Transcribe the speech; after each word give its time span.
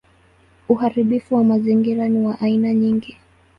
Uharibifu 0.69 1.35
wa 1.35 1.43
mazingira 1.43 2.07
ni 2.09 2.19
wa 2.27 2.39
aina 2.41 2.73
nyingi. 2.73 3.17